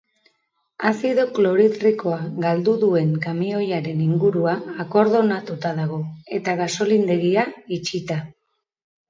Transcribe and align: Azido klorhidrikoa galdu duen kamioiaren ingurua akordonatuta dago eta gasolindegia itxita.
Azido 0.91 1.25
klorhidrikoa 1.39 2.17
galdu 2.45 2.73
duen 2.83 3.11
kamioiaren 3.25 4.01
ingurua 4.07 4.55
akordonatuta 4.85 5.75
dago 5.83 6.01
eta 6.41 6.57
gasolindegia 6.65 7.47
itxita. 7.81 8.21